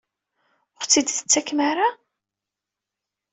[0.71, 1.89] Ur aɣ-t-id-tettakem ara?